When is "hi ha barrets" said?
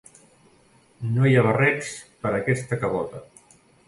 1.27-1.91